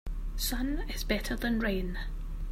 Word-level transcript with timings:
Sun 0.35 0.85
is 0.89 1.03
better 1.03 1.35
than 1.35 1.59
rain. 1.59 1.99